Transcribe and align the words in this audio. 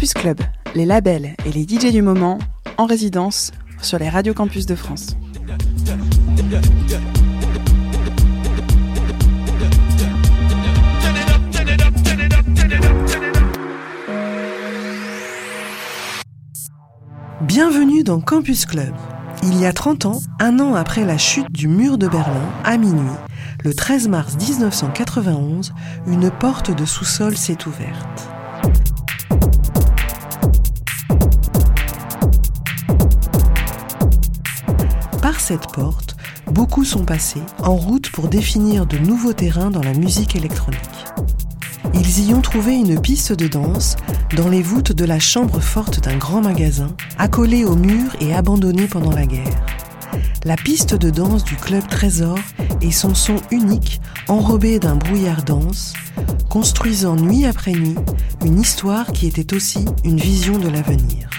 Campus 0.00 0.14
Club, 0.14 0.40
les 0.74 0.86
labels 0.86 1.34
et 1.44 1.52
les 1.52 1.64
DJ 1.64 1.92
du 1.92 2.00
moment 2.00 2.38
en 2.78 2.86
résidence 2.86 3.52
sur 3.82 3.98
les 3.98 4.08
radios 4.08 4.32
campus 4.32 4.64
de 4.64 4.74
France. 4.74 5.14
Bienvenue 17.42 18.02
dans 18.02 18.22
Campus 18.22 18.64
Club. 18.64 18.94
Il 19.42 19.60
y 19.60 19.66
a 19.66 19.74
30 19.74 20.06
ans, 20.06 20.22
un 20.38 20.60
an 20.60 20.76
après 20.76 21.04
la 21.04 21.18
chute 21.18 21.52
du 21.52 21.68
mur 21.68 21.98
de 21.98 22.08
Berlin, 22.08 22.48
à 22.64 22.78
minuit, 22.78 23.04
le 23.64 23.74
13 23.74 24.08
mars 24.08 24.38
1991, 24.38 25.74
une 26.06 26.30
porte 26.30 26.74
de 26.74 26.86
sous-sol 26.86 27.36
s'est 27.36 27.66
ouverte. 27.66 28.30
Cette 35.40 35.72
porte, 35.72 36.16
beaucoup 36.46 36.84
sont 36.84 37.04
passés 37.04 37.42
en 37.58 37.74
route 37.74 38.10
pour 38.10 38.28
définir 38.28 38.86
de 38.86 38.98
nouveaux 38.98 39.32
terrains 39.32 39.70
dans 39.70 39.82
la 39.82 39.94
musique 39.94 40.36
électronique. 40.36 40.80
Ils 41.94 42.28
y 42.28 42.34
ont 42.34 42.42
trouvé 42.42 42.74
une 42.74 43.00
piste 43.00 43.32
de 43.32 43.48
danse 43.48 43.96
dans 44.36 44.48
les 44.48 44.62
voûtes 44.62 44.92
de 44.92 45.04
la 45.04 45.18
chambre 45.18 45.58
forte 45.58 46.04
d'un 46.04 46.18
grand 46.18 46.42
magasin, 46.42 46.94
accolée 47.18 47.64
au 47.64 47.74
mur 47.74 48.14
et 48.20 48.34
abandonnée 48.34 48.86
pendant 48.86 49.10
la 49.10 49.26
guerre. 49.26 49.64
La 50.44 50.56
piste 50.56 50.94
de 50.94 51.10
danse 51.10 51.42
du 51.42 51.56
club 51.56 51.88
Trésor 51.88 52.38
et 52.82 52.92
son 52.92 53.14
son 53.14 53.36
unique, 53.50 54.00
enrobé 54.28 54.78
d'un 54.78 54.96
brouillard 54.96 55.42
dense, 55.42 55.94
construisant 56.48 57.16
nuit 57.16 57.46
après 57.46 57.72
nuit 57.72 57.96
une 58.44 58.60
histoire 58.60 59.10
qui 59.10 59.26
était 59.26 59.54
aussi 59.54 59.86
une 60.04 60.18
vision 60.18 60.58
de 60.58 60.68
l'avenir. 60.68 61.29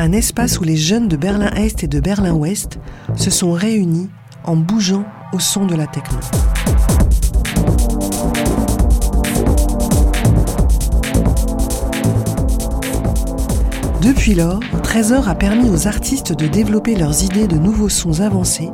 Un 0.00 0.12
espace 0.12 0.60
où 0.60 0.62
les 0.62 0.76
jeunes 0.76 1.08
de 1.08 1.16
Berlin-Est 1.16 1.82
et 1.82 1.88
de 1.88 1.98
Berlin-Ouest 1.98 2.78
se 3.16 3.30
sont 3.30 3.50
réunis 3.50 4.08
en 4.44 4.54
bougeant 4.54 5.04
au 5.32 5.40
son 5.40 5.66
de 5.66 5.74
la 5.74 5.88
techno. 5.88 6.18
Depuis 14.00 14.34
lors, 14.34 14.60
Trésor 14.84 15.28
a 15.28 15.34
permis 15.34 15.68
aux 15.68 15.88
artistes 15.88 16.32
de 16.32 16.46
développer 16.46 16.94
leurs 16.94 17.24
idées 17.24 17.48
de 17.48 17.56
nouveaux 17.56 17.88
sons 17.88 18.20
avancés 18.20 18.70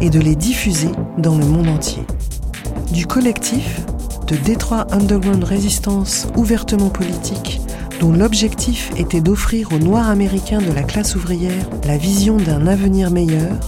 et 0.00 0.10
de 0.10 0.18
les 0.18 0.34
diffuser 0.34 0.90
dans 1.18 1.38
le 1.38 1.46
monde 1.46 1.68
entier. 1.68 2.02
Du 2.90 3.06
collectif, 3.06 3.80
de 4.26 4.34
Détroit 4.34 4.88
Underground 4.90 5.44
Resistance 5.44 6.26
ouvertement 6.36 6.88
politique, 6.90 7.60
dont 8.04 8.12
l'objectif 8.12 8.90
était 8.98 9.22
d'offrir 9.22 9.72
aux 9.72 9.78
Noirs 9.78 10.10
américains 10.10 10.60
de 10.60 10.70
la 10.72 10.82
classe 10.82 11.16
ouvrière 11.16 11.70
la 11.86 11.96
vision 11.96 12.36
d'un 12.36 12.66
avenir 12.66 13.10
meilleur 13.10 13.58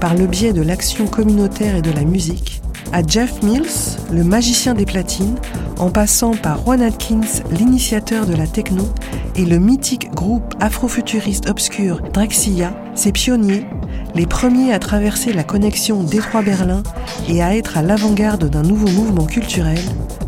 par 0.00 0.14
le 0.14 0.26
biais 0.26 0.54
de 0.54 0.62
l'action 0.62 1.06
communautaire 1.06 1.76
et 1.76 1.82
de 1.82 1.92
la 1.92 2.04
musique, 2.04 2.62
à 2.94 3.02
Jeff 3.06 3.42
Mills, 3.42 3.98
le 4.10 4.24
magicien 4.24 4.72
des 4.72 4.86
platines, 4.86 5.36
en 5.78 5.90
passant 5.90 6.30
par 6.30 6.64
Juan 6.64 6.80
Atkins, 6.80 7.42
l'initiateur 7.50 8.24
de 8.24 8.34
la 8.34 8.46
techno, 8.46 8.88
et 9.36 9.44
le 9.44 9.58
mythique 9.58 10.10
groupe 10.14 10.54
afrofuturiste 10.58 11.50
obscur 11.50 12.00
Drexia, 12.14 12.72
ses 12.94 13.12
pionniers, 13.12 13.66
les 14.14 14.26
premiers 14.26 14.72
à 14.72 14.78
traverser 14.78 15.34
la 15.34 15.44
connexion 15.44 16.02
Détroit-Berlin 16.02 16.82
et 17.28 17.42
à 17.42 17.54
être 17.54 17.76
à 17.76 17.82
l'avant-garde 17.82 18.48
d'un 18.48 18.62
nouveau 18.62 18.88
mouvement 18.88 19.26
culturel, 19.26 19.80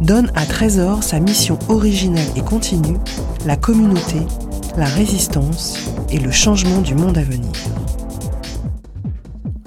donnent 0.03 0.33
à 0.35 0.45
Trésor 0.45 1.03
sa 1.03 1.19
mission 1.19 1.59
originelle 1.69 2.29
et 2.37 2.43
continue, 2.43 2.99
la 3.45 3.57
communauté, 3.57 4.21
la 4.77 4.87
résistance 4.87 5.91
et 6.11 6.19
le 6.19 6.31
changement 6.31 6.81
du 6.81 6.95
monde 6.95 7.19
à 7.19 7.23
venir. 7.23 7.53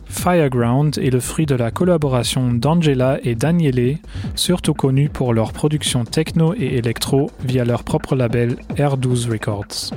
Fireground 0.08 0.98
est 0.98 1.12
le 1.12 1.20
fruit 1.20 1.46
de 1.46 1.54
la 1.54 1.70
collaboration 1.70 2.52
d'Angela 2.54 3.20
et 3.24 3.36
Daniele, 3.36 3.98
surtout 4.36 4.74
connus 4.74 5.10
pour 5.10 5.34
leur 5.34 5.54
production 5.54 6.06
techno 6.06 6.56
et 6.56 6.78
électro 6.78 7.30
via 7.46 7.66
leur 7.66 7.84
propre 7.84 8.16
label 8.16 8.58
R12 8.76 9.30
Records. 9.30 9.94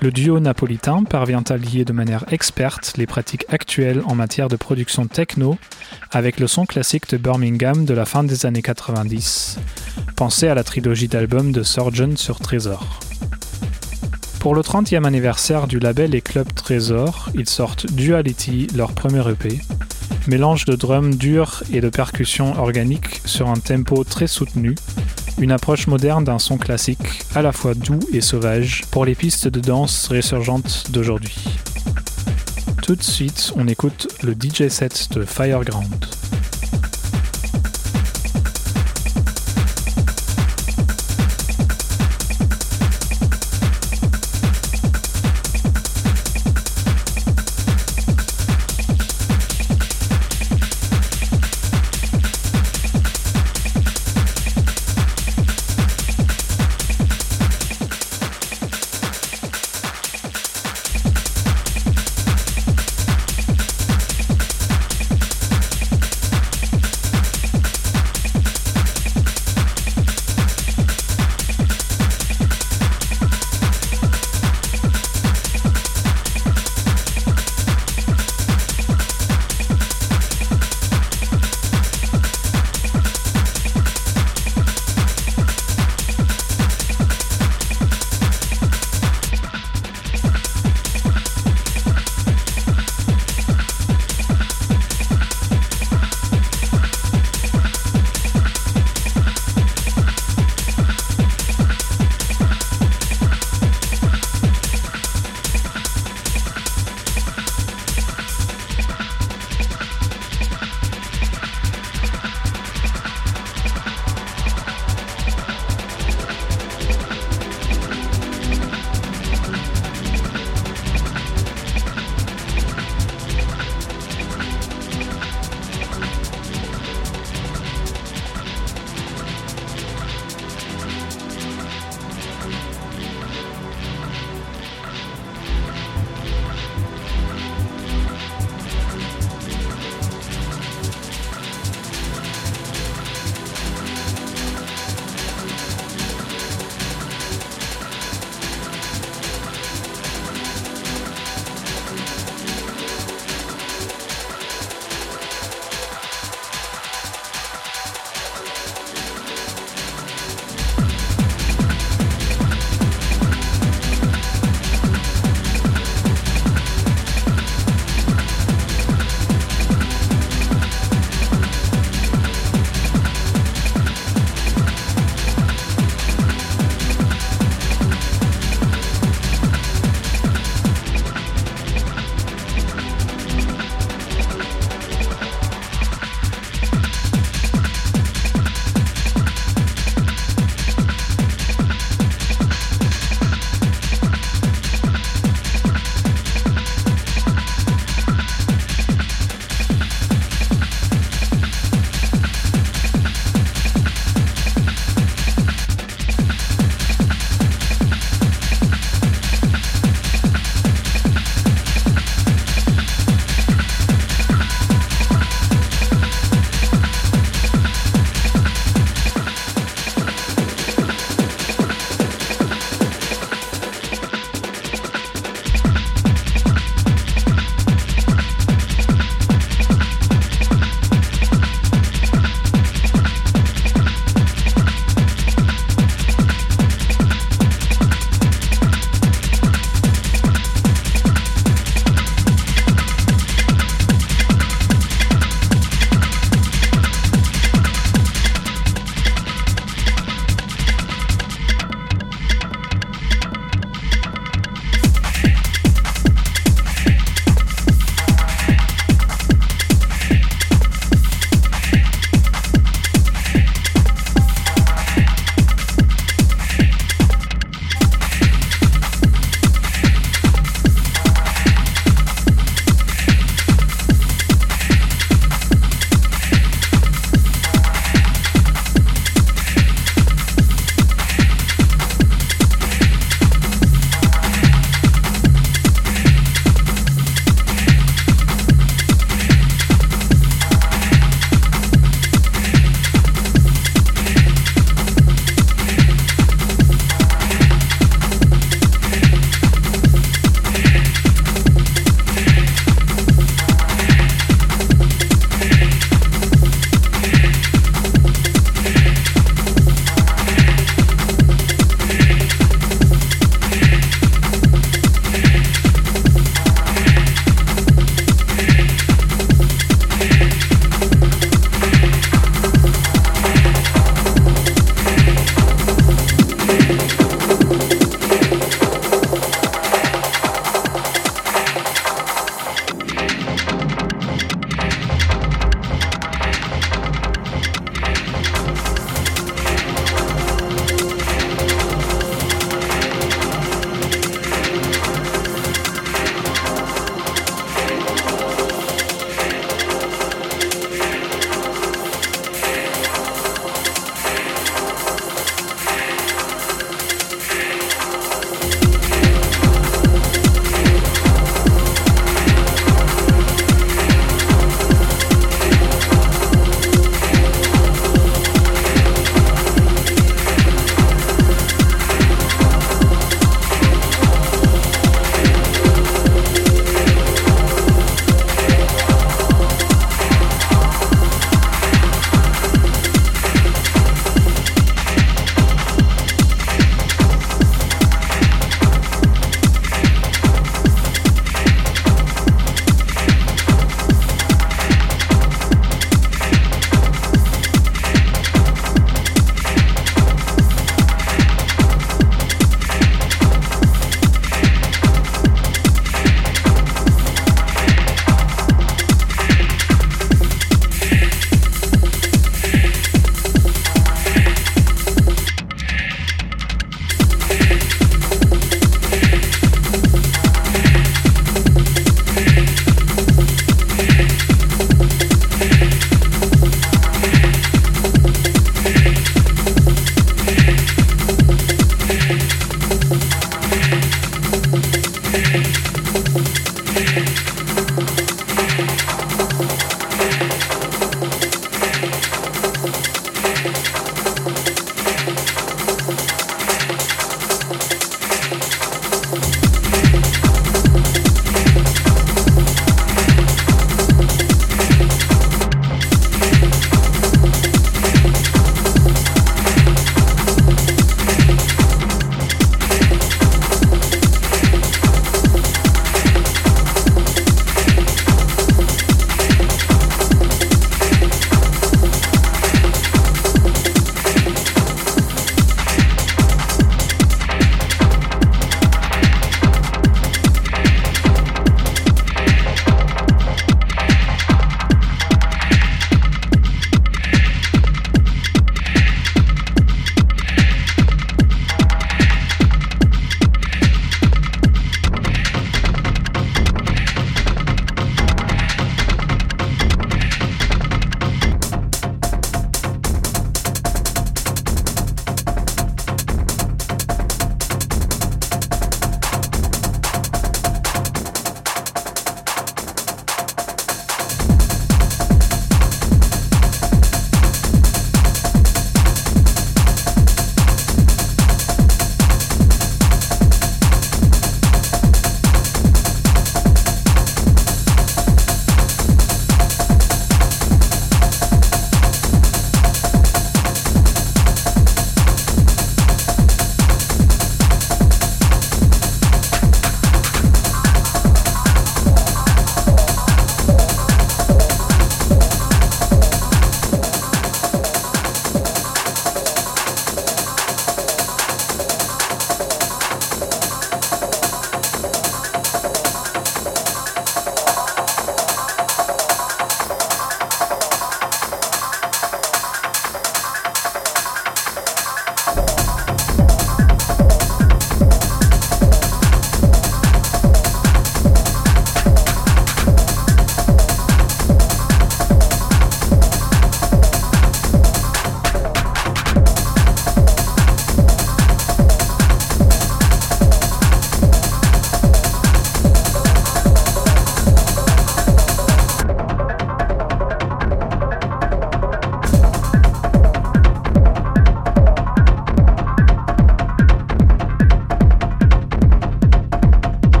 Le 0.00 0.12
duo 0.12 0.38
napolitain 0.38 1.02
parvient 1.02 1.42
à 1.48 1.56
lier 1.56 1.84
de 1.84 1.92
manière 1.92 2.24
experte 2.32 2.92
les 2.96 3.06
pratiques 3.06 3.44
actuelles 3.48 4.00
en 4.06 4.14
matière 4.14 4.48
de 4.48 4.54
production 4.54 5.06
techno 5.06 5.58
avec 6.12 6.38
le 6.38 6.46
son 6.46 6.66
classique 6.66 7.10
de 7.10 7.16
Birmingham 7.16 7.84
de 7.84 7.94
la 7.94 8.04
fin 8.04 8.22
des 8.22 8.46
années 8.46 8.62
90. 8.62 9.58
Pensez 10.14 10.46
à 10.46 10.54
la 10.54 10.62
trilogie 10.62 11.08
d'albums 11.08 11.50
de 11.50 11.64
Surgeon 11.64 12.16
sur 12.16 12.38
Trésor. 12.38 13.00
Pour 14.38 14.54
le 14.54 14.60
30e 14.60 15.04
anniversaire 15.04 15.66
du 15.66 15.80
label 15.80 16.14
et 16.14 16.20
club 16.20 16.46
Trésor, 16.54 17.30
ils 17.34 17.48
sortent 17.48 17.90
Duality, 17.90 18.68
leur 18.76 18.92
premier 18.92 19.28
EP, 19.28 19.58
mélange 20.28 20.64
de 20.64 20.76
drums 20.76 21.16
durs 21.16 21.64
et 21.72 21.80
de 21.80 21.88
percussions 21.88 22.56
organiques 22.56 23.20
sur 23.24 23.48
un 23.48 23.58
tempo 23.58 24.04
très 24.04 24.28
soutenu, 24.28 24.76
une 25.38 25.52
approche 25.52 25.86
moderne 25.86 26.24
d'un 26.24 26.38
son 26.38 26.58
classique, 26.58 27.24
à 27.34 27.42
la 27.42 27.52
fois 27.52 27.74
doux 27.74 28.00
et 28.12 28.20
sauvage, 28.20 28.84
pour 28.90 29.04
les 29.04 29.14
pistes 29.14 29.48
de 29.48 29.60
danse 29.60 30.08
résurgentes 30.08 30.86
d'aujourd'hui. 30.90 31.36
Tout 32.82 32.96
de 32.96 33.02
suite, 33.02 33.52
on 33.56 33.68
écoute 33.68 34.08
le 34.22 34.32
DJ 34.32 34.68
set 34.68 35.08
de 35.12 35.24
Fireground. 35.24 36.06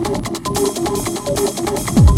Thank 0.00 0.28
you. 2.10 2.17